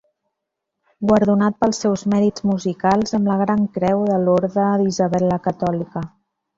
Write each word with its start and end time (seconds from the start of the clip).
Guardonat 1.11 1.59
pels 1.65 1.83
seus 1.85 2.05
mèrits 2.15 2.45
musicals 2.53 3.15
amb 3.21 3.31
la 3.35 3.39
gran 3.45 3.65
creu 3.79 4.05
de 4.13 4.19
l'Orde 4.27 4.67
d'Isabel 4.85 5.33
la 5.33 5.43
Catòlica. 5.49 6.09